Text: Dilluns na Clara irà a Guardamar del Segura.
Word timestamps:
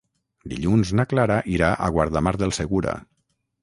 Dilluns 0.53 0.93
na 1.01 1.05
Clara 1.13 1.39
irà 1.59 1.71
a 1.89 1.93
Guardamar 1.99 2.37
del 2.43 2.59
Segura. 2.63 3.01